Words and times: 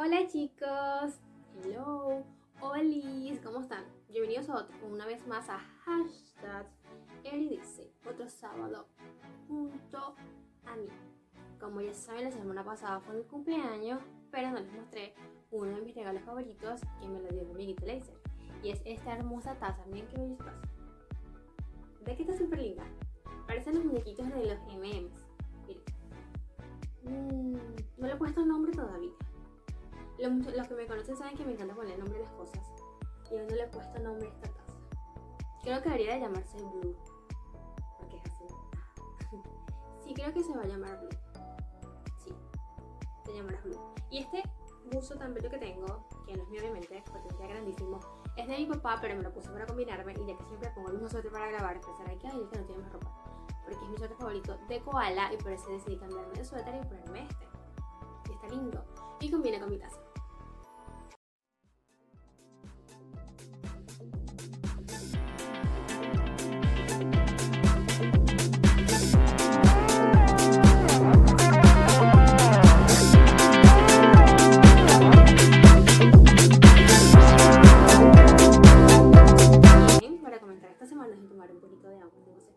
Hola 0.00 0.28
chicos, 0.28 1.18
hello, 1.56 2.22
olis, 2.60 3.40
¿cómo 3.40 3.58
están? 3.58 3.84
Bienvenidos 4.08 4.48
a 4.48 4.58
otro, 4.58 4.76
una 4.88 5.04
vez 5.06 5.26
más 5.26 5.48
a 5.48 5.58
hashtag 5.58 6.68
Eli 7.24 7.48
dice, 7.58 7.90
otro 8.08 8.28
sábado 8.28 8.86
junto 9.48 10.14
a 10.66 10.76
mí. 10.76 10.86
Como 11.58 11.80
ya 11.80 11.92
saben, 11.94 12.26
la 12.26 12.30
semana 12.30 12.62
pasada 12.62 13.00
fue 13.00 13.16
mi 13.16 13.24
cumpleaños, 13.24 14.00
pero 14.30 14.52
no 14.52 14.60
les 14.60 14.72
mostré 14.72 15.14
uno 15.50 15.74
de 15.74 15.82
mis 15.82 15.96
regalos 15.96 16.22
favoritos 16.22 16.80
que 17.00 17.08
me 17.08 17.20
lo 17.20 17.30
dio 17.30 17.42
mi 17.46 17.50
amiguito 17.54 17.84
Laser. 17.84 18.14
Y 18.62 18.70
es 18.70 18.80
esta 18.84 19.16
hermosa 19.16 19.56
taza, 19.58 19.84
miren 19.86 20.06
qué 20.06 20.16
bella 20.16 20.36
taza. 20.36 20.68
¿De 22.04 22.14
qué 22.14 22.22
está 22.22 22.38
súper 22.38 22.60
linda? 22.60 22.84
Parecen 23.48 23.74
los 23.74 23.84
muñequitos 23.84 24.28
de 24.28 24.46
los 24.46 24.60
M&M's. 24.74 25.26
Miren. 25.66 25.82
Mm, 27.02 27.56
no 27.96 28.06
le 28.06 28.12
he 28.12 28.16
puesto 28.16 28.46
nombre 28.46 28.70
todavía. 28.70 29.10
Los, 30.18 30.68
que 30.68 30.74
me 30.74 30.86
conocen 30.86 31.16
saben 31.16 31.36
que 31.36 31.44
me 31.44 31.52
encanta 31.52 31.74
poner 31.74 31.98
nombre 31.98 32.18
a 32.18 32.22
las 32.22 32.32
cosas. 32.32 32.62
Y 33.30 33.36
aún 33.36 33.46
no 33.46 33.54
le 33.54 33.62
he 33.62 33.68
puesto 33.68 33.98
nombre 34.00 34.26
a 34.26 34.30
esta 34.30 34.48
taza. 34.48 34.72
Creo 35.62 35.82
que 35.82 35.88
debería 35.90 36.14
de 36.14 36.20
llamarse 36.20 36.58
Blue. 36.58 36.96
Porque 37.98 38.16
es 38.16 38.24
así. 38.24 38.44
sí, 40.04 40.14
creo 40.14 40.32
que 40.32 40.42
se 40.42 40.56
va 40.56 40.62
a 40.62 40.66
llamar 40.66 40.98
Blue. 41.00 41.18
Sí, 42.24 42.34
se 43.26 43.34
llamará 43.34 43.60
Blue. 43.62 43.80
Y 44.10 44.18
este 44.18 44.42
buzo 44.90 45.16
tan 45.16 45.34
bello 45.34 45.50
que 45.50 45.58
tengo, 45.58 46.08
que 46.26 46.36
no 46.36 46.42
es 46.42 46.48
mío 46.48 46.60
obviamente, 46.62 47.02
porque 47.10 47.28
es 47.28 47.38
grandísimo, 47.38 48.00
es 48.36 48.48
de 48.48 48.56
mi 48.56 48.66
papá, 48.66 48.98
pero 49.00 49.16
me 49.16 49.22
lo 49.22 49.32
puse 49.32 49.50
para 49.50 49.66
combinarme. 49.66 50.14
Y 50.14 50.26
ya 50.26 50.36
que 50.36 50.44
siempre 50.44 50.70
pongo 50.74 50.88
el 50.88 50.94
mismo 50.94 51.08
suéter 51.08 51.30
para 51.30 51.48
grabar, 51.48 51.80
pensará 51.80 52.16
que 52.18 52.26
ay, 52.26 52.42
este 52.42 52.58
no 52.58 52.64
tiene 52.64 52.82
más 52.82 52.92
ropa. 52.92 53.46
Porque 53.64 53.84
es 53.84 53.90
mi 53.90 53.98
suéter 53.98 54.16
favorito 54.16 54.58
de 54.68 54.80
koala 54.80 55.32
y 55.32 55.36
por 55.36 55.52
eso 55.52 55.70
decidí 55.70 55.98
cambiarme 55.98 56.32
de 56.34 56.44
suéter 56.44 56.74
y 56.74 56.86
ponerme 56.86 57.22
este. 57.22 57.48
Y 58.28 58.32
está 58.32 58.48
lindo. 58.48 58.84
Y 59.20 59.30
combina 59.30 59.60
con 59.60 59.70
mi 59.70 59.78
taza. 59.78 60.07
Para 80.88 81.10
comentar 81.10 81.10
esta 81.10 81.10
semana 81.10 81.14
es 81.14 81.28
tomar 81.28 81.50
un 81.52 81.60
poquito 81.60 81.88
de 81.88 81.96
agua, 81.98 82.18
no 82.26 82.40
sé. 82.40 82.52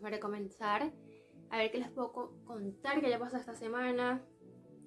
Para 0.00 0.20
comenzar, 0.20 0.92
a 1.50 1.58
ver 1.58 1.70
qué 1.70 1.78
les 1.78 1.90
puedo 1.90 2.12
contar 2.44 3.00
que 3.00 3.06
haya 3.06 3.18
pasado 3.18 3.40
esta 3.40 3.54
semana, 3.54 4.24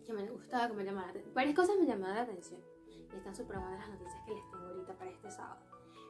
que 0.05 0.13
me 0.13 0.27
gustado, 0.29 0.69
que 0.69 0.73
me 0.75 0.83
llamado 0.83 1.05
la 1.05 1.11
atención. 1.11 1.33
Varias 1.35 1.55
cosas 1.55 1.75
me 1.79 1.85
llamaron 1.85 2.15
la 2.15 2.23
atención 2.23 2.61
y 2.85 3.15
están 3.15 3.35
súper 3.35 3.59
buenas 3.59 3.79
las 3.79 3.97
noticias 3.97 4.21
que 4.25 4.33
les 4.33 4.51
tengo 4.51 4.65
ahorita 4.65 4.97
para 4.97 5.11
este 5.11 5.31
sábado. 5.31 5.61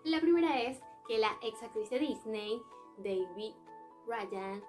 La 0.05 0.19
primera 0.19 0.61
es 0.61 0.79
que 1.07 1.19
la 1.19 1.37
ex 1.43 1.61
actriz 1.61 1.89
de 1.89 1.99
Disney, 1.99 2.61
David 2.97 3.53
Ryan, 4.07 4.63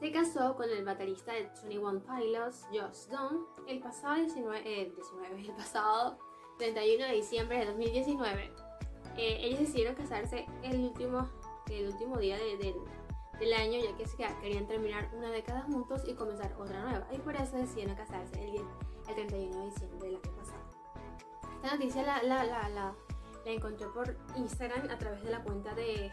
se 0.00 0.12
casó 0.12 0.56
con 0.56 0.68
el 0.68 0.84
baterista 0.84 1.32
de 1.32 1.50
21 1.64 2.02
Pilots, 2.02 2.66
Josh 2.72 3.08
Dunn, 3.08 3.46
el 3.66 3.80
pasado 3.80 4.16
19, 4.16 4.62
eh, 4.64 4.92
19, 4.94 5.40
el 5.40 5.52
pasado 5.54 6.29
31 6.60 7.06
de 7.06 7.12
diciembre 7.14 7.58
de 7.58 7.66
2019. 7.66 8.52
Eh, 9.16 9.38
ellos 9.40 9.60
decidieron 9.60 9.94
casarse 9.94 10.46
el 10.62 10.84
último, 10.84 11.26
el 11.70 11.88
último 11.88 12.18
día 12.18 12.36
de, 12.36 12.58
de, 12.58 12.74
del 13.38 13.52
año, 13.54 13.80
ya 13.80 13.96
que 13.96 14.04
querían 14.42 14.66
terminar 14.66 15.10
una 15.14 15.30
década 15.30 15.62
juntos 15.62 16.02
y 16.06 16.12
comenzar 16.12 16.52
otra 16.58 16.82
nueva. 16.82 17.06
Y 17.12 17.18
por 17.18 17.34
eso 17.34 17.56
decidieron 17.56 17.96
casarse 17.96 18.44
el, 18.44 18.56
el 19.08 19.14
31 19.14 19.58
de 19.58 19.64
diciembre 19.70 19.98
del 20.00 20.16
año 20.16 20.36
pasado. 20.36 20.60
Esta 21.56 21.74
noticia 21.76 22.02
la, 22.02 22.22
la, 22.22 22.44
la, 22.44 22.68
la, 22.68 22.94
la 23.44 23.50
encontré 23.50 23.86
por 23.88 24.14
Instagram 24.36 24.90
a 24.90 24.98
través 24.98 25.22
de 25.24 25.30
la 25.30 25.42
cuenta 25.42 25.74
de, 25.74 26.12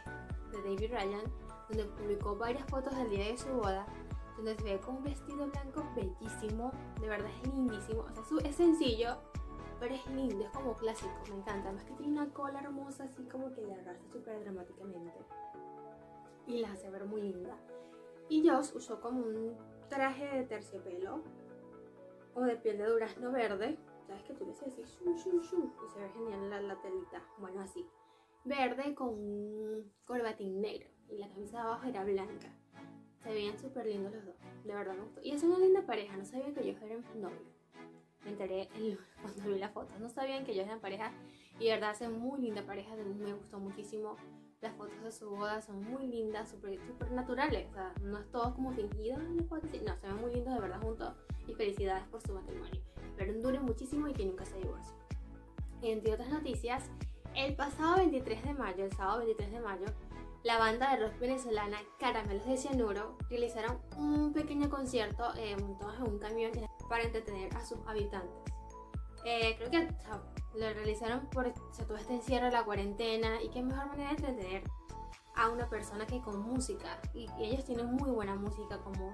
de 0.51 0.61
David 0.63 0.91
Ryan, 0.91 1.23
donde 1.67 1.83
publicó 1.83 2.37
varias 2.37 2.65
fotos 2.67 2.95
del 2.95 3.09
día 3.09 3.25
de 3.25 3.37
su 3.37 3.49
boda, 3.49 3.85
donde 4.37 4.55
se 4.55 4.63
ve 4.63 4.79
con 4.79 4.97
un 4.97 5.03
vestido 5.03 5.45
blanco 5.47 5.83
bellísimo, 5.93 6.71
de 7.01 7.09
verdad 7.09 7.29
es 7.43 7.53
lindísimo, 7.53 8.05
o 8.05 8.13
sea, 8.13 8.49
es 8.49 8.55
sencillo, 8.55 9.17
pero 9.79 9.95
es 9.95 10.05
lindo, 10.07 10.45
es 10.45 10.51
como 10.51 10.73
clásico, 10.75 11.11
me 11.29 11.35
encanta, 11.37 11.69
además 11.69 11.83
que 11.83 11.93
tiene 11.93 12.13
una 12.13 12.33
cola 12.33 12.59
hermosa, 12.59 13.03
así 13.05 13.23
como 13.25 13.53
que 13.53 13.61
le 13.61 13.73
arrastra 13.73 14.07
súper 14.11 14.39
dramáticamente, 14.41 15.11
y 16.47 16.59
la 16.59 16.71
hace 16.71 16.89
ver 16.89 17.05
muy 17.05 17.21
linda. 17.21 17.57
Y 18.29 18.47
Josh 18.47 18.75
usó 18.75 18.99
como 18.99 19.21
un 19.21 19.55
traje 19.89 20.25
de 20.25 20.43
terciopelo, 20.43 21.21
o 22.33 22.41
de 22.41 22.55
piel 22.57 22.77
de 22.77 22.85
durazno 22.85 23.31
verde, 23.31 23.77
sabes 24.05 24.23
que 24.23 24.33
tú 24.33 24.49
haces 24.49 24.67
así, 24.67 24.83
shum, 24.83 25.15
shum, 25.15 25.41
shum, 25.41 25.73
y 25.85 25.89
se 25.89 25.99
ve 25.99 26.09
genial 26.09 26.49
la, 26.49 26.61
la 26.61 26.81
telita, 26.81 27.21
bueno 27.39 27.61
así, 27.61 27.85
verde 28.45 28.95
con 28.95 29.09
un 29.09 29.91
corbatín 30.05 30.61
negro. 30.61 30.89
Y 31.09 31.17
la 31.17 31.29
camisa 31.29 31.57
de 31.57 31.63
abajo 31.63 31.87
era 31.87 32.03
blanca. 32.03 32.47
Se 33.23 33.29
veían 33.29 33.57
súper 33.57 33.85
lindos 33.85 34.13
los 34.13 34.25
dos, 34.25 34.35
de 34.63 34.73
verdad. 34.73 34.95
Y 35.23 35.31
es 35.31 35.43
una 35.43 35.57
linda 35.57 35.85
pareja, 35.85 36.15
no 36.17 36.25
sabía 36.25 36.53
que 36.53 36.61
ellos 36.61 36.81
eran 36.81 37.03
novios. 37.15 37.56
Me 38.27 38.33
enteré 38.33 38.69
el, 38.75 38.99
cuando 39.21 39.53
vi 39.53 39.57
la 39.57 39.69
foto, 39.69 39.97
no 39.99 40.09
sabían 40.09 40.43
que 40.43 40.51
ellos 40.51 40.65
eran 40.65 40.81
pareja 40.81 41.13
y 41.59 41.65
de 41.65 41.71
verdad 41.71 41.91
hacen 41.91 42.19
muy 42.19 42.41
linda 42.41 42.61
pareja, 42.65 42.93
me 42.95 43.33
gustó 43.33 43.57
muchísimo. 43.57 44.17
Las 44.59 44.75
fotos 44.75 45.01
de 45.03 45.11
su 45.11 45.29
boda 45.29 45.61
son 45.61 45.83
muy 45.83 46.07
lindas, 46.07 46.49
súper 46.49 46.79
super 46.85 47.11
naturales, 47.11 47.69
o 47.69 47.73
sea, 47.73 47.93
no 48.01 48.17
es 48.17 48.29
todo 48.31 48.55
como 48.55 48.71
fingido, 48.71 49.17
no, 49.17 49.61
se 49.61 50.07
ven 50.07 50.15
muy 50.19 50.33
lindos 50.33 50.55
de 50.55 50.59
verdad 50.59 50.81
juntos 50.81 51.13
y 51.47 51.53
felicidades 51.53 52.03
por 52.07 52.21
su 52.21 52.33
matrimonio. 52.33 52.81
Pero 53.15 53.39
duren 53.39 53.63
muchísimo 53.63 54.07
y 54.07 54.13
que 54.13 54.25
nunca 54.25 54.45
se 54.45 54.57
divorcien. 54.57 54.97
Entre 55.83 56.11
otras 56.11 56.29
noticias, 56.29 56.89
el 57.35 57.55
pasado 57.55 57.97
23 57.97 58.43
de 58.43 58.53
mayo, 58.55 58.83
el 58.83 58.91
sábado 58.93 59.19
23 59.19 59.51
de 59.51 59.59
mayo, 59.59 59.85
la 60.43 60.57
banda 60.57 60.95
de 60.95 61.05
rock 61.05 61.19
venezolana 61.19 61.77
Caramelos 61.99 62.45
de 62.45 62.57
Cianuro 62.57 63.17
realizaron 63.29 63.79
un 63.97 64.33
pequeño 64.33 64.69
concierto 64.69 65.33
eh, 65.35 65.51
en 65.51 65.63
un 65.63 66.19
camión 66.19 66.51
para 66.89 67.03
entretener 67.03 67.55
a 67.55 67.65
sus 67.65 67.79
habitantes. 67.87 68.53
Eh, 69.25 69.55
creo 69.57 69.71
que 69.71 69.87
lo 70.55 70.73
realizaron 70.73 71.27
por 71.27 71.47
o 71.47 71.73
sea, 71.73 71.85
todo 71.85 71.97
este 71.97 72.13
encierro, 72.13 72.49
la 72.49 72.63
cuarentena, 72.63 73.41
y 73.41 73.49
qué 73.49 73.61
mejor 73.61 73.87
manera 73.87 74.09
de 74.09 74.15
entretener 74.15 74.63
a 75.35 75.49
una 75.49 75.69
persona 75.69 76.05
que 76.07 76.21
con 76.21 76.39
música. 76.41 76.99
Y, 77.13 77.27
y 77.37 77.45
ellos 77.45 77.65
tienen 77.65 77.93
muy 77.93 78.09
buena 78.09 78.35
música 78.35 78.77
como 78.79 79.13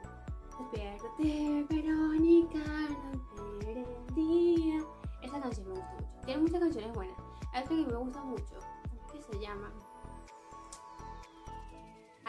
Despiértate, 0.59 1.66
Verónica, 1.69 2.59
no 2.59 3.59
el 3.62 4.16
día. 4.16 4.85
Esa 5.22 5.41
canción 5.41 5.67
me 5.67 5.73
gusta 5.73 5.94
mucho. 5.94 6.22
Tienen 6.25 6.44
muchas 6.44 6.59
canciones 6.59 6.94
buenas. 6.94 7.17
Hay 7.53 7.63
otra 7.63 7.75
que 7.75 7.85
me 7.85 7.95
gusta 7.95 8.23
mucho. 8.23 8.56
¿Cómo 8.89 9.01
es 9.07 9.12
que 9.25 9.33
se 9.33 9.39
llama? 9.39 9.72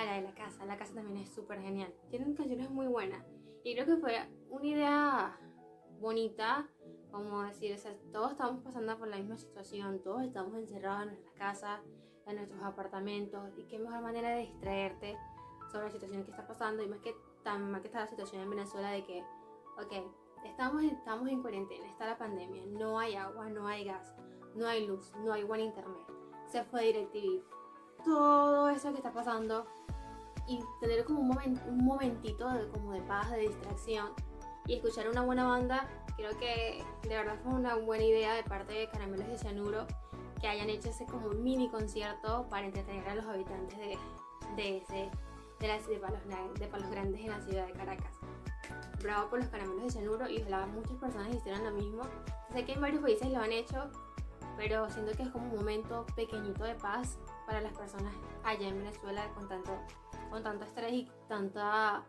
La 0.04 0.14
de 0.14 0.22
la 0.22 0.34
casa. 0.34 0.64
La 0.64 0.76
casa 0.76 0.94
también 0.94 1.18
es 1.18 1.30
súper 1.30 1.60
genial. 1.60 1.92
Tienen 2.10 2.34
canciones 2.34 2.70
muy 2.70 2.86
buenas. 2.86 3.24
Y 3.62 3.74
creo 3.74 3.86
que 3.86 3.96
fue 3.96 4.18
una 4.50 4.66
idea 4.66 5.38
bonita, 6.00 6.68
como 7.10 7.42
decir, 7.42 7.74
o 7.74 7.78
sea, 7.78 7.96
todos 8.12 8.32
estamos 8.32 8.62
pasando 8.62 8.98
por 8.98 9.08
la 9.08 9.16
misma 9.16 9.38
situación, 9.38 10.02
todos 10.02 10.22
estamos 10.22 10.54
encerrados 10.56 11.02
en 11.02 11.08
nuestras 11.08 11.34
casas, 11.34 11.80
en 12.26 12.36
nuestros 12.36 12.62
apartamentos, 12.62 13.50
y 13.56 13.64
qué 13.64 13.78
mejor 13.78 14.02
manera 14.02 14.30
de 14.30 14.42
distraerte 14.42 15.16
sobre 15.70 15.86
la 15.86 15.90
situación 15.90 16.24
que 16.24 16.30
está 16.30 16.46
pasando, 16.46 16.82
y 16.82 16.88
más 16.88 16.98
que, 17.00 17.14
tan 17.42 17.70
más 17.70 17.80
que 17.80 17.86
está 17.86 18.00
la 18.00 18.06
situación 18.06 18.42
en 18.42 18.50
Venezuela 18.50 18.90
de 18.90 19.04
que, 19.04 19.24
ok, 19.78 19.92
estamos, 20.44 20.82
estamos 20.82 21.28
en 21.28 21.40
cuarentena, 21.40 21.86
está 21.86 22.06
la 22.06 22.18
pandemia, 22.18 22.66
no 22.66 22.98
hay 22.98 23.14
agua, 23.14 23.48
no 23.48 23.66
hay 23.66 23.84
gas, 23.84 24.14
no 24.54 24.66
hay 24.66 24.86
luz, 24.86 25.12
no 25.24 25.32
hay 25.32 25.44
buen 25.44 25.60
internet, 25.60 26.06
se 26.46 26.64
fue 26.64 26.84
DirecTV, 26.84 27.42
todo 28.04 28.68
eso 28.68 28.90
que 28.90 28.98
está 28.98 29.12
pasando 29.12 29.66
y 30.46 30.60
tener 30.80 31.04
como 31.04 31.20
un, 31.20 31.28
moment, 31.28 31.60
un 31.66 31.84
momentito 31.84 32.48
de, 32.50 32.68
como 32.68 32.92
de 32.92 33.00
paz, 33.02 33.30
de 33.30 33.40
distracción 33.40 34.12
y 34.66 34.74
escuchar 34.74 35.08
una 35.08 35.22
buena 35.22 35.44
banda, 35.46 35.88
creo 36.16 36.36
que 36.38 36.82
de 37.02 37.16
verdad 37.16 37.38
fue 37.42 37.54
una 37.54 37.76
buena 37.76 38.04
idea 38.04 38.34
de 38.34 38.42
parte 38.44 38.72
de 38.72 38.88
Caramelos 38.88 39.26
de 39.28 39.38
Cianuro 39.38 39.86
que 40.40 40.48
hayan 40.48 40.68
hecho 40.68 40.90
ese 40.90 41.06
como 41.06 41.30
mini 41.30 41.68
concierto 41.68 42.46
para 42.48 42.66
entretener 42.66 43.08
a 43.08 43.14
los 43.14 43.26
habitantes 43.26 43.78
de, 43.78 43.98
de, 44.56 44.76
ese, 44.78 45.10
de, 45.60 45.68
la, 45.68 45.78
de, 45.78 45.98
Palos, 45.98 46.20
de 46.58 46.66
Palos 46.66 46.90
Grandes 46.90 47.20
en 47.20 47.30
la 47.30 47.40
ciudad 47.40 47.66
de 47.66 47.72
Caracas. 47.72 48.12
Bravo 49.02 49.28
por 49.28 49.40
los 49.40 49.48
caramelos 49.48 49.84
de 49.84 49.90
cianuro 49.90 50.28
y 50.28 50.40
ojalá 50.40 50.66
muchas 50.66 50.96
personas 50.96 51.34
hicieran 51.34 51.64
lo 51.64 51.72
mismo. 51.72 52.02
Sé 52.52 52.64
que 52.64 52.72
en 52.72 52.80
varios 52.80 53.02
países 53.02 53.30
lo 53.30 53.38
han 53.38 53.52
hecho, 53.52 53.90
pero 54.56 54.88
siento 54.90 55.12
que 55.12 55.22
es 55.22 55.30
como 55.30 55.50
un 55.50 55.56
momento 55.56 56.06
pequeñito 56.16 56.64
de 56.64 56.74
paz 56.74 57.18
para 57.46 57.60
las 57.60 57.76
personas 57.76 58.14
allá 58.44 58.68
en 58.68 58.78
Venezuela 58.78 59.28
con 59.34 59.48
tanto, 59.48 59.72
con 60.30 60.42
tanto 60.42 60.64
estrés 60.64 60.92
y 60.92 61.10
tanta, 61.28 62.04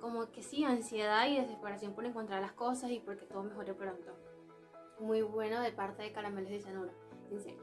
como 0.00 0.30
que 0.30 0.42
sí, 0.42 0.64
ansiedad 0.64 1.26
y 1.26 1.40
desesperación 1.40 1.94
por 1.94 2.04
encontrar 2.04 2.40
las 2.40 2.52
cosas 2.52 2.90
y 2.90 3.00
porque 3.00 3.26
todo 3.26 3.42
mejore 3.42 3.74
pronto. 3.74 4.16
Muy 5.00 5.22
bueno 5.22 5.60
de 5.60 5.72
parte 5.72 6.02
de 6.02 6.12
Caramelos 6.12 6.50
de 6.50 6.60
Cianuro, 6.60 6.92
en 7.30 7.40
serio. 7.40 7.62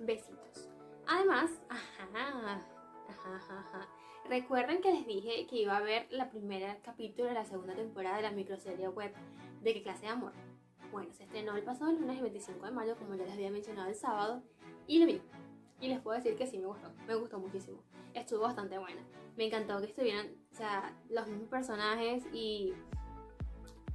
Besitos. 0.00 0.68
Además, 1.06 1.50
Recuerden 4.30 4.80
que 4.80 4.92
les 4.92 5.06
dije 5.08 5.46
que 5.48 5.56
iba 5.56 5.76
a 5.76 5.80
ver 5.80 6.06
la 6.10 6.30
primera 6.30 6.78
capítulo 6.82 7.26
de 7.26 7.34
la 7.34 7.44
segunda 7.44 7.74
temporada 7.74 8.16
de 8.16 8.22
la 8.22 8.30
microserie 8.30 8.88
web 8.88 9.12
de 9.60 9.74
qué 9.74 9.82
clase 9.82 10.02
de 10.02 10.08
amor. 10.08 10.32
Bueno, 10.90 11.12
se 11.12 11.24
estrenó 11.24 11.56
el 11.56 11.62
pasado 11.62 11.92
lunes 11.92 12.16
el 12.16 12.22
25 12.22 12.66
de 12.66 12.72
mayo, 12.72 12.96
como 12.96 13.14
ya 13.14 13.24
les 13.24 13.34
había 13.34 13.50
mencionado 13.50 13.88
el 13.88 13.94
sábado, 13.94 14.42
y 14.86 14.98
lo 14.98 15.06
vi. 15.06 15.20
Y 15.80 15.88
les 15.88 16.00
puedo 16.00 16.16
decir 16.16 16.36
que 16.36 16.46
sí 16.46 16.58
me 16.58 16.66
gustó, 16.66 16.90
me 17.06 17.14
gustó 17.14 17.38
muchísimo. 17.38 17.82
Estuvo 18.12 18.40
bastante 18.40 18.78
buena. 18.78 19.00
Me 19.36 19.46
encantó 19.46 19.80
que 19.80 19.86
estuvieran, 19.86 20.26
o 20.52 20.54
sea, 20.54 20.94
los 21.08 21.26
mismos 21.26 21.48
personajes 21.48 22.24
y, 22.32 22.74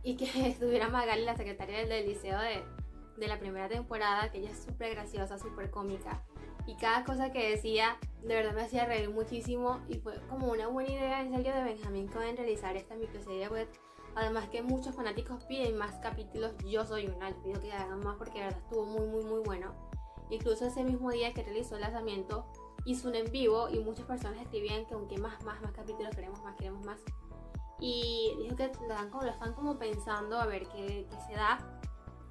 y 0.03 0.15
que 0.15 0.25
estuviera 0.47 0.89
Magali, 0.89 1.23
la 1.23 1.35
secretaria 1.35 1.85
del 1.85 2.07
liceo 2.07 2.39
de, 2.39 2.63
de 3.17 3.27
la 3.27 3.39
primera 3.39 3.67
temporada, 3.67 4.31
que 4.31 4.39
ella 4.39 4.51
es 4.51 4.63
súper 4.63 4.91
graciosa, 4.91 5.37
súper 5.37 5.69
cómica. 5.69 6.23
Y 6.67 6.75
cada 6.75 7.03
cosa 7.03 7.31
que 7.31 7.51
decía, 7.51 7.97
de 8.23 8.35
verdad 8.35 8.53
me 8.53 8.63
hacía 8.63 8.85
reír 8.85 9.09
muchísimo. 9.09 9.81
Y 9.87 9.99
fue 9.99 10.19
como 10.29 10.51
una 10.51 10.67
buena 10.67 10.91
idea 10.91 11.21
en 11.21 11.33
serio 11.35 11.53
de 11.53 11.63
Benjamín 11.63 12.07
Cohen 12.07 12.37
realizar 12.37 12.75
esta 12.75 12.95
microserie 12.95 13.49
web. 13.49 13.67
Además 14.15 14.49
que 14.49 14.61
muchos 14.61 14.95
fanáticos 14.95 15.43
piden 15.43 15.77
más 15.77 15.95
capítulos, 15.95 16.53
yo 16.65 16.85
soy 16.85 17.07
una, 17.07 17.29
les 17.29 17.39
pido 17.39 17.61
que 17.61 17.71
hagan 17.73 17.99
más 17.99 18.15
porque 18.17 18.39
de 18.39 18.45
verdad 18.45 18.61
estuvo 18.61 18.85
muy 18.85 19.07
muy 19.07 19.23
muy 19.23 19.39
bueno. 19.39 19.73
Incluso 20.29 20.65
ese 20.65 20.83
mismo 20.83 21.11
día 21.11 21.33
que 21.33 21.43
realizó 21.43 21.75
el 21.75 21.81
lanzamiento 21.81 22.45
hizo 22.85 23.09
un 23.09 23.15
en 23.15 23.31
vivo 23.31 23.69
y 23.69 23.79
muchas 23.79 24.05
personas 24.05 24.41
escribían 24.41 24.85
que 24.85 24.93
aunque 24.93 25.17
más, 25.17 25.43
más, 25.43 25.61
más 25.61 25.71
capítulos 25.71 26.15
queremos 26.15 26.41
más, 26.43 26.55
queremos 26.55 26.85
más. 26.85 26.99
Y 27.79 28.33
dijo 28.39 28.55
que 28.55 28.71
lo, 28.87 29.21
lo 29.21 29.29
están 29.29 29.53
como 29.53 29.77
pensando 29.77 30.39
a 30.39 30.45
ver 30.45 30.67
qué, 30.69 31.05
qué 31.09 31.17
se 31.27 31.33
da 31.33 31.59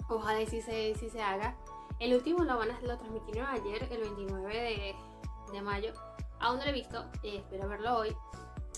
Ojalá 0.09 0.43
y 0.43 0.47
si 0.47 0.61
se, 0.61 0.95
si 0.95 1.09
se 1.09 1.23
haga. 1.23 1.57
El 1.99 2.15
último 2.15 2.45
lo, 2.45 2.59
van 2.59 2.71
a, 2.71 2.81
lo 2.81 2.99
transmitieron 2.99 3.47
ayer, 3.49 3.89
el 3.91 4.01
29 4.01 4.55
de, 4.55 4.95
de 5.53 5.63
mayo. 5.63 5.93
Aún 6.41 6.59
no 6.59 6.65
lo 6.65 6.71
he 6.71 6.75
visto, 6.75 7.05
eh, 7.23 7.39
espero 7.39 7.69
verlo 7.69 7.97
hoy. 7.97 8.17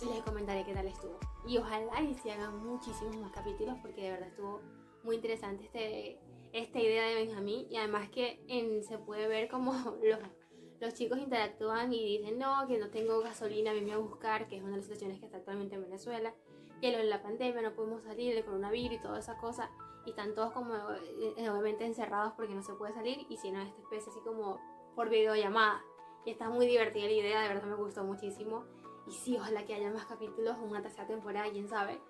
Y 0.02 0.06
les 0.06 0.22
comentaré 0.22 0.64
qué 0.64 0.74
tal 0.74 0.86
estuvo. 0.86 1.18
Y 1.46 1.58
ojalá 1.58 2.02
y 2.02 2.14
se 2.14 2.32
hagan 2.32 2.64
muchísimos 2.64 3.16
más 3.16 3.32
capítulos 3.32 3.76
porque 3.80 4.02
de 4.02 4.10
verdad 4.10 4.28
estuvo 4.28 4.60
muy 5.02 5.16
interesante 5.16 5.64
este, 5.64 6.18
esta 6.52 6.78
idea 6.78 7.06
de 7.06 7.14
Benjamín. 7.14 7.66
Y 7.70 7.76
además 7.76 8.08
que 8.10 8.44
en, 8.48 8.84
se 8.84 8.98
puede 8.98 9.26
ver 9.28 9.48
como 9.48 9.72
los, 10.02 10.18
los 10.80 10.94
chicos 10.94 11.18
interactúan 11.18 11.92
y 11.92 12.18
dicen, 12.18 12.38
no, 12.38 12.66
que 12.66 12.78
no 12.78 12.90
tengo 12.90 13.20
gasolina, 13.20 13.72
venme 13.72 13.92
a 13.92 13.98
buscar, 13.98 14.48
que 14.48 14.56
es 14.56 14.62
una 14.62 14.72
de 14.72 14.76
las 14.78 14.84
situaciones 14.84 15.18
que 15.18 15.26
está 15.26 15.38
actualmente 15.38 15.76
en 15.76 15.82
Venezuela. 15.82 16.34
Que 16.80 16.92
lo 16.92 16.98
de 16.98 17.04
la 17.04 17.22
pandemia, 17.22 17.62
no 17.62 17.74
podemos 17.74 18.02
salir, 18.02 18.36
el 18.36 18.44
coronavirus 18.44 18.98
y 18.98 19.00
toda 19.00 19.18
esa 19.18 19.38
cosa 19.38 19.70
y 20.06 20.10
están 20.10 20.34
todos 20.34 20.52
como 20.52 20.72
eh, 21.36 21.50
obviamente 21.50 21.84
encerrados 21.84 22.32
porque 22.34 22.54
no 22.54 22.62
se 22.62 22.72
puede 22.74 22.94
salir 22.94 23.26
y 23.28 23.36
si 23.36 23.50
no 23.50 23.60
esta 23.60 23.80
especie 23.82 24.12
así 24.12 24.20
como 24.20 24.60
por 24.94 25.10
videollamada 25.10 25.82
y 26.24 26.30
está 26.30 26.48
muy 26.48 26.66
divertida 26.66 27.06
la 27.06 27.12
idea, 27.12 27.42
de 27.42 27.48
verdad 27.48 27.64
me 27.64 27.74
gustó 27.74 28.04
muchísimo 28.04 28.64
y 29.06 29.12
sí, 29.12 29.36
ojalá 29.36 29.64
que 29.64 29.74
haya 29.74 29.90
más 29.90 30.06
capítulos, 30.06 30.56
una 30.62 30.82
tercera 30.82 31.06
temporada, 31.06 31.50
quién 31.50 31.68
sabe. 31.68 32.00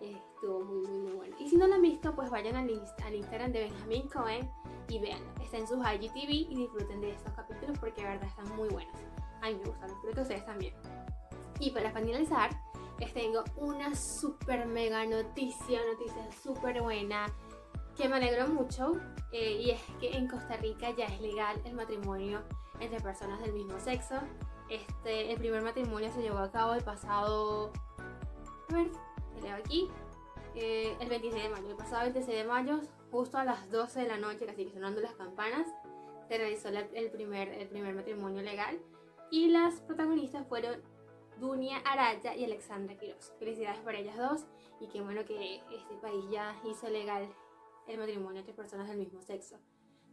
Estuvo 0.00 0.60
muy 0.64 0.86
muy 0.86 0.98
muy 0.98 1.12
bueno. 1.12 1.36
Y 1.38 1.48
si 1.48 1.56
no 1.56 1.66
lo 1.66 1.74
han 1.74 1.82
visto 1.82 2.14
pues 2.14 2.30
vayan 2.30 2.56
al, 2.56 2.68
al 3.04 3.14
Instagram 3.14 3.52
de 3.52 3.60
Benjamin 3.60 4.08
Cohen 4.08 4.50
y 4.88 4.98
vean, 4.98 5.20
está 5.40 5.58
en 5.58 5.66
sus 5.66 5.78
IGTV 5.78 6.30
y 6.30 6.56
disfruten 6.56 7.00
de 7.00 7.12
estos 7.12 7.32
capítulos 7.32 7.78
porque 7.78 8.02
de 8.02 8.08
verdad 8.08 8.28
están 8.28 8.56
muy 8.56 8.68
buenos. 8.68 8.94
A 9.40 9.48
mí 9.48 9.54
me 9.54 9.68
gustan, 9.68 9.90
espero 9.90 10.14
que 10.14 10.20
ustedes 10.20 10.46
también. 10.46 10.74
Y 11.60 11.70
para 11.70 11.90
finalizar 11.92 12.50
les 12.98 13.12
tengo 13.12 13.44
una 13.56 13.94
super 13.94 14.66
mega 14.66 15.04
noticia, 15.04 15.80
noticia 15.92 16.30
súper 16.42 16.80
buena 16.82 17.26
que 17.96 18.08
me 18.08 18.16
alegró 18.16 18.48
mucho 18.48 18.92
eh, 19.32 19.62
y 19.62 19.70
es 19.70 19.80
que 20.00 20.16
en 20.16 20.28
Costa 20.28 20.56
Rica 20.56 20.90
ya 20.90 21.06
es 21.06 21.20
legal 21.20 21.60
el 21.64 21.74
matrimonio 21.74 22.42
entre 22.80 23.00
personas 23.00 23.40
del 23.40 23.52
mismo 23.52 23.78
sexo. 23.78 24.16
Este, 24.68 25.32
el 25.32 25.38
primer 25.38 25.62
matrimonio 25.62 26.10
se 26.12 26.22
llevó 26.22 26.38
a 26.38 26.50
cabo 26.50 26.74
el 26.74 26.82
pasado, 26.82 27.70
a 28.70 28.74
ver, 28.74 28.90
te 29.34 29.42
leo 29.42 29.56
aquí, 29.56 29.88
eh, 30.54 30.96
el 31.00 31.08
26 31.08 31.42
de 31.42 31.48
mayo. 31.48 31.70
El 31.70 31.76
pasado 31.76 32.02
26 32.02 32.38
de 32.38 32.44
mayo, 32.44 32.80
justo 33.10 33.38
a 33.38 33.44
las 33.44 33.70
12 33.70 34.00
de 34.00 34.08
la 34.08 34.18
noche, 34.18 34.46
casi 34.46 34.64
que 34.64 34.72
sonando 34.72 35.00
las 35.00 35.14
campanas, 35.14 35.66
se 36.28 36.38
realizó 36.38 36.68
el, 36.68 37.10
primer, 37.10 37.48
el 37.48 37.68
primer 37.68 37.94
matrimonio 37.94 38.42
legal 38.42 38.80
y 39.30 39.48
las 39.48 39.80
protagonistas 39.80 40.46
fueron 40.46 40.82
Dunia 41.38 41.78
Araya 41.78 42.34
y 42.34 42.44
Alexandra 42.44 42.96
Quiroz. 42.96 43.32
Felicidades 43.38 43.80
para 43.80 43.98
ellas 43.98 44.16
dos 44.16 44.46
y 44.80 44.86
qué 44.88 45.00
bueno 45.00 45.24
que 45.24 45.56
este 45.56 45.94
país 46.00 46.24
ya 46.30 46.56
hizo 46.64 46.88
legal 46.88 47.28
el 47.88 47.98
matrimonio 47.98 48.40
entre 48.40 48.54
personas 48.54 48.88
del 48.88 48.98
mismo 48.98 49.20
sexo. 49.20 49.58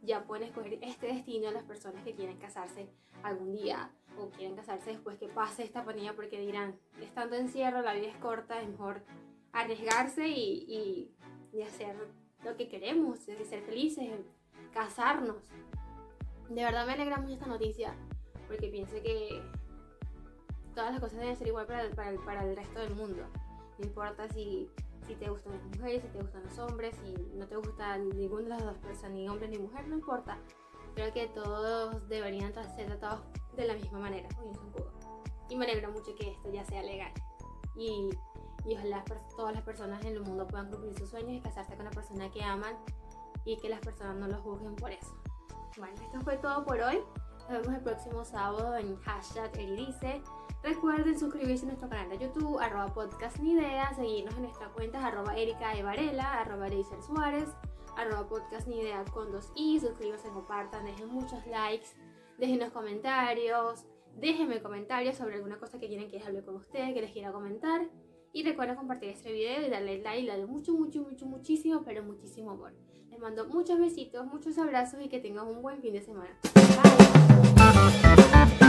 Ya 0.02 0.24
pueden 0.24 0.48
escoger 0.48 0.78
este 0.82 1.06
destino 1.06 1.50
las 1.50 1.64
personas 1.64 2.02
que 2.04 2.14
quieren 2.14 2.36
casarse 2.36 2.88
algún 3.22 3.52
día 3.52 3.90
o 4.18 4.28
quieren 4.30 4.56
casarse 4.56 4.90
después 4.90 5.16
que 5.18 5.28
pase 5.28 5.62
esta 5.62 5.84
pandemia 5.84 6.14
porque 6.14 6.40
dirán, 6.40 6.76
estando 7.00 7.36
encierro, 7.36 7.82
la 7.82 7.94
vida 7.94 8.08
es 8.08 8.16
corta, 8.16 8.60
es 8.60 8.68
mejor 8.68 9.02
arriesgarse 9.52 10.28
y, 10.28 11.10
y, 11.52 11.62
hacer 11.62 11.96
lo 12.44 12.56
que 12.56 12.68
queremos, 12.68 13.20
ser 13.20 13.62
felices, 13.62 14.10
casarnos. 14.72 15.36
De 16.48 16.64
verdad 16.64 16.86
me 16.86 16.92
alegra 16.94 17.18
mucho 17.18 17.34
esta 17.34 17.46
noticia 17.46 17.94
porque 18.48 18.68
pienso 18.68 18.94
que 19.02 19.40
todas 20.74 20.92
las 20.92 21.00
cosas 21.00 21.20
deben 21.20 21.36
ser 21.36 21.46
igual 21.48 21.66
para 21.66 21.88
para 21.90 22.18
para 22.24 22.44
el 22.44 22.56
resto 22.56 22.80
del 22.80 22.94
mundo. 22.94 23.22
No 23.78 23.84
importa 23.84 24.28
si 24.28 24.68
si 25.12 25.18
te 25.18 25.30
gustan 25.30 25.52
las 25.52 25.62
mujeres, 25.78 26.02
si 26.02 26.08
te 26.08 26.18
gustan 26.18 26.42
los 26.42 26.58
hombres, 26.58 26.96
si 26.96 27.12
no 27.34 27.46
te 27.46 27.56
gusta 27.56 27.98
ninguna 27.98 28.56
de 28.56 28.64
las 28.64 28.74
dos 28.74 28.78
personas, 28.78 29.12
ni 29.12 29.28
hombre 29.28 29.48
ni 29.48 29.58
mujer, 29.58 29.86
no 29.86 29.94
importa. 29.94 30.38
Creo 30.94 31.12
que 31.12 31.26
todos 31.28 32.08
deberían 32.08 32.52
ser 32.54 32.86
tratados 32.86 33.20
de 33.54 33.66
la 33.66 33.74
misma 33.74 33.98
manera. 33.98 34.28
Y 35.48 35.56
me 35.56 35.66
alegra 35.66 35.90
mucho 35.90 36.14
que 36.14 36.30
esto 36.30 36.50
ya 36.50 36.64
sea 36.64 36.82
legal. 36.82 37.12
Y, 37.76 38.10
y 38.64 38.76
ojalá 38.76 39.04
todas 39.36 39.54
las 39.54 39.62
personas 39.62 40.02
en 40.04 40.14
el 40.14 40.20
mundo 40.20 40.46
puedan 40.46 40.70
cumplir 40.70 40.94
sus 40.94 41.10
sueños 41.10 41.32
y 41.32 41.40
casarse 41.40 41.76
con 41.76 41.84
la 41.84 41.90
persona 41.90 42.30
que 42.30 42.42
aman 42.42 42.74
y 43.44 43.56
que 43.58 43.68
las 43.68 43.80
personas 43.80 44.16
no 44.16 44.28
los 44.28 44.40
juzguen 44.40 44.76
por 44.76 44.92
eso. 44.92 45.14
Bueno, 45.76 45.94
esto 46.02 46.20
fue 46.20 46.36
todo 46.38 46.64
por 46.64 46.80
hoy. 46.80 47.02
Nos 47.52 47.60
vemos 47.60 47.76
el 47.76 47.84
próximo 47.84 48.24
sábado 48.24 48.78
en 48.78 48.96
hashtag 49.00 49.54
Eridice. 49.58 50.22
Recuerden 50.62 51.18
suscribirse 51.18 51.64
a 51.64 51.66
nuestro 51.66 51.86
canal 51.86 52.08
de 52.08 52.24
YouTube, 52.24 52.58
arroba 52.58 52.94
podcast 52.94 53.38
ni 53.40 53.52
idea, 53.52 53.92
seguirnos 53.92 54.34
en 54.36 54.44
nuestras 54.44 54.70
cuentas 54.70 55.04
arroba 55.04 55.36
Erika 55.36 55.76
e. 55.76 55.82
Varela, 55.82 56.40
arroba 56.40 56.70
Suárez, 57.06 57.50
arroba 57.94 58.26
podcast 58.26 58.66
ni 58.68 58.80
idea 58.80 59.04
con 59.12 59.30
dos 59.30 59.52
i, 59.54 59.78
suscríbanse, 59.78 60.30
compartan, 60.30 60.86
dejen 60.86 61.08
muchos 61.10 61.46
likes, 61.46 61.88
déjenos 62.38 62.70
comentarios, 62.70 63.84
déjenme 64.16 64.62
comentarios 64.62 65.16
sobre 65.16 65.34
alguna 65.34 65.58
cosa 65.58 65.78
que 65.78 65.88
quieren 65.88 66.10
que 66.10 66.20
les 66.20 66.26
hable 66.26 66.42
con 66.42 66.56
ustedes, 66.56 66.94
que 66.94 67.02
les 67.02 67.12
quiera 67.12 67.32
comentar. 67.32 67.86
Y 68.32 68.44
recuerden 68.44 68.76
compartir 68.76 69.10
este 69.10 69.30
video 69.30 69.66
y 69.66 69.68
darle 69.68 69.98
like, 69.98 70.26
darle 70.26 70.46
mucho, 70.46 70.72
mucho, 70.72 71.02
mucho, 71.02 71.26
muchísimo, 71.26 71.82
pero 71.84 72.02
muchísimo 72.02 72.52
amor. 72.52 72.72
Les 73.10 73.18
mando 73.18 73.46
muchos 73.46 73.78
besitos, 73.78 74.24
muchos 74.24 74.56
abrazos 74.56 75.02
y 75.04 75.10
que 75.10 75.20
tengan 75.20 75.48
un 75.48 75.60
buen 75.60 75.82
fin 75.82 75.92
de 75.92 76.00
semana. 76.00 76.34
Thank 77.82 78.60
you. 78.60 78.61